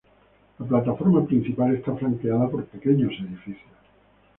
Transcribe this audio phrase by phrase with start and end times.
[0.57, 3.77] La plataforma principal está flanqueada por pequeños edificios.